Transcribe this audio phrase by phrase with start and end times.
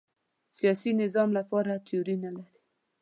[0.57, 2.57] سیاسي نظام لپاره تیوري نه لري